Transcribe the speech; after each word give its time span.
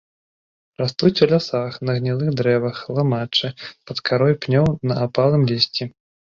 Растуць 0.81 1.21
у 1.25 1.27
лясах, 1.33 1.77
на 1.89 1.95
гнілых 1.99 2.33
дрэвах, 2.41 2.75
ламаччы, 2.97 3.47
пад 3.91 3.97
карой 4.11 4.35
пнёў, 4.47 4.67
на 4.93 5.01
апалым 5.07 5.41
лісці. 5.55 5.83